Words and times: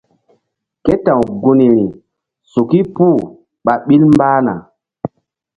Ke 0.83 0.93
ta̧w 1.05 1.21
gunri 1.41 1.71
suki 2.51 2.79
puh 2.95 3.19
ɓa 3.65 3.73
ɓil 3.85 4.03
mbah 4.13 4.37
na. 4.45 4.53